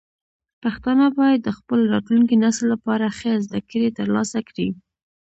[0.63, 4.67] پښتانه باید د خپل راتلونکي نسل لپاره ښه زده کړې ترلاسه کړي.